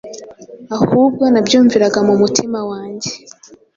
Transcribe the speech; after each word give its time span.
ahubwo 0.75 1.23
nabyumviraga 1.33 1.99
mu 2.07 2.13
mutima 2.21 2.59
wanjye 2.69 3.11